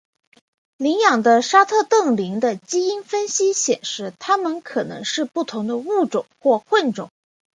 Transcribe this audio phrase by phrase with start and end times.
[0.79, 7.11] 驯养的沙特瞪羚的基因分析显示它们有可能是不同的物种或混种。